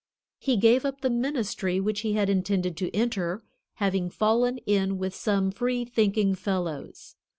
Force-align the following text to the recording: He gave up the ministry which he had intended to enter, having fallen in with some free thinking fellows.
He 0.39 0.57
gave 0.57 0.83
up 0.83 1.01
the 1.01 1.11
ministry 1.11 1.79
which 1.79 1.99
he 1.99 2.13
had 2.13 2.27
intended 2.27 2.75
to 2.77 2.89
enter, 2.89 3.43
having 3.75 4.09
fallen 4.09 4.57
in 4.65 4.97
with 4.97 5.13
some 5.13 5.51
free 5.51 5.85
thinking 5.85 6.33
fellows. 6.33 7.13